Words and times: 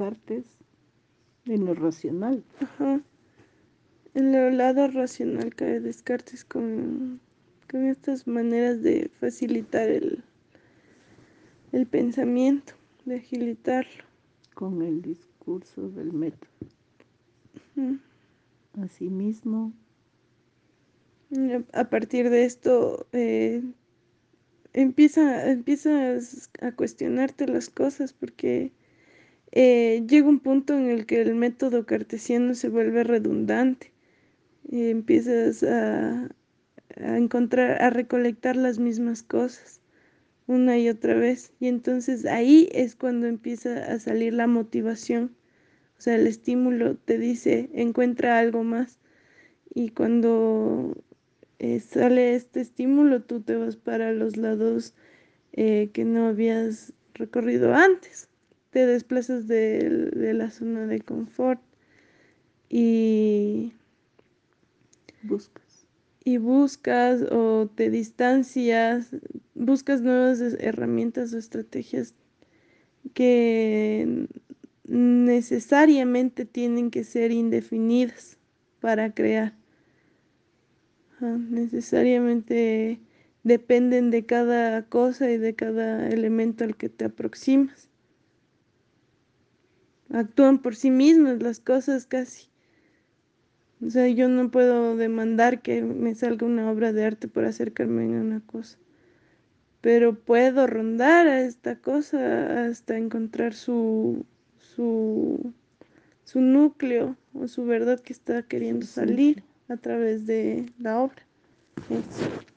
Descartes 0.00 0.46
en 1.44 1.66
lo 1.66 1.74
racional. 1.74 2.42
Ajá. 2.58 3.02
En 4.14 4.34
el 4.34 4.56
lado 4.56 4.88
racional 4.88 5.54
cae 5.54 5.78
Descartes 5.78 6.42
con, 6.42 7.20
con 7.70 7.84
estas 7.84 8.26
maneras 8.26 8.80
de 8.80 9.10
facilitar 9.20 9.90
el, 9.90 10.24
el 11.72 11.86
pensamiento, 11.86 12.72
de 13.04 13.16
agilitarlo. 13.16 14.04
Con 14.54 14.80
el 14.80 15.02
discurso 15.02 15.90
del 15.90 16.14
método. 16.14 16.48
Asimismo. 18.80 19.74
A 21.74 21.90
partir 21.90 22.30
de 22.30 22.46
esto, 22.46 23.06
eh, 23.12 23.62
empieza, 24.72 25.50
empiezas 25.50 26.50
a 26.62 26.72
cuestionarte 26.72 27.46
las 27.46 27.68
cosas 27.68 28.14
porque 28.14 28.72
eh, 29.52 30.04
llega 30.06 30.28
un 30.28 30.40
punto 30.40 30.76
en 30.76 30.90
el 30.90 31.06
que 31.06 31.20
el 31.22 31.34
método 31.34 31.86
cartesiano 31.86 32.54
se 32.54 32.68
vuelve 32.68 33.04
redundante. 33.04 33.92
empiezas 34.70 35.62
a, 35.64 36.30
encontrar, 36.96 37.82
a 37.82 37.90
recolectar 37.90 38.56
las 38.56 38.78
mismas 38.78 39.22
cosas 39.22 39.80
una 40.46 40.78
y 40.78 40.88
otra 40.88 41.14
vez. 41.14 41.52
Y 41.60 41.68
entonces 41.68 42.26
ahí 42.26 42.68
es 42.72 42.96
cuando 42.96 43.26
empieza 43.26 43.92
a 43.92 43.98
salir 44.00 44.34
la 44.34 44.46
motivación. 44.46 45.36
O 45.98 46.02
sea, 46.02 46.16
el 46.16 46.26
estímulo 46.26 46.96
te 46.96 47.18
dice, 47.18 47.70
encuentra 47.74 48.38
algo 48.38 48.64
más. 48.64 48.98
Y 49.74 49.90
cuando 49.90 50.96
eh, 51.58 51.80
sale 51.80 52.34
este 52.34 52.60
estímulo, 52.62 53.22
tú 53.22 53.42
te 53.42 53.56
vas 53.56 53.76
para 53.76 54.12
los 54.12 54.36
lados 54.36 54.94
eh, 55.52 55.90
que 55.92 56.04
no 56.04 56.28
habías 56.28 56.94
recorrido 57.14 57.74
antes. 57.74 58.29
Te 58.70 58.86
desplazas 58.86 59.48
de, 59.48 60.10
de 60.14 60.34
la 60.34 60.50
zona 60.50 60.86
de 60.86 61.00
confort 61.00 61.60
y 62.68 63.72
buscas. 65.22 65.86
Y 66.24 66.38
buscas 66.38 67.22
o 67.30 67.68
te 67.74 67.90
distancias, 67.90 69.08
buscas 69.54 70.02
nuevas 70.02 70.40
herramientas 70.40 71.32
o 71.32 71.38
estrategias 71.38 72.14
que 73.14 74.26
necesariamente 74.84 76.44
tienen 76.44 76.90
que 76.90 77.04
ser 77.04 77.32
indefinidas 77.32 78.38
para 78.80 79.12
crear 79.14 79.54
necesariamente 81.20 83.00
dependen 83.42 84.10
de 84.10 84.24
cada 84.24 84.82
cosa 84.86 85.30
y 85.30 85.38
de 85.38 85.54
cada 85.54 86.08
elemento 86.08 86.64
al 86.64 86.76
que 86.76 86.88
te 86.88 87.06
aproximas. 87.06 87.89
Actúan 90.12 90.58
por 90.58 90.74
sí 90.74 90.90
mismas 90.90 91.42
las 91.42 91.60
cosas 91.60 92.06
casi. 92.06 92.48
O 93.84 93.88
sea, 93.88 94.08
yo 94.08 94.28
no 94.28 94.50
puedo 94.50 94.96
demandar 94.96 95.62
que 95.62 95.82
me 95.82 96.14
salga 96.14 96.46
una 96.46 96.70
obra 96.70 96.92
de 96.92 97.04
arte 97.04 97.28
por 97.28 97.44
acercarme 97.44 98.04
a 98.04 98.20
una 98.20 98.40
cosa. 98.40 98.78
Pero 99.80 100.14
puedo 100.14 100.66
rondar 100.66 101.26
a 101.26 101.40
esta 101.40 101.76
cosa 101.76 102.66
hasta 102.66 102.98
encontrar 102.98 103.54
su, 103.54 104.26
su, 104.58 105.54
su 106.24 106.40
núcleo 106.40 107.16
o 107.32 107.48
su 107.48 107.64
verdad 107.64 108.00
que 108.00 108.12
está 108.12 108.42
queriendo 108.42 108.84
salir 108.84 109.42
a 109.68 109.76
través 109.78 110.26
de 110.26 110.66
la 110.78 111.00
obra. 111.00 111.22
Eso. 111.88 112.49